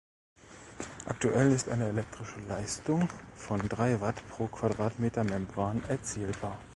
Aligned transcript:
Aktuell 1.05 1.51
ist 1.51 1.69
eine 1.69 1.89
elektrische 1.89 2.39
Leistung 2.49 3.07
von 3.35 3.59
drei 3.69 4.01
Watt 4.01 4.15
pro 4.31 4.47
Quadratmeter 4.47 5.23
Membran 5.23 5.83
erzielbar. 5.89 6.57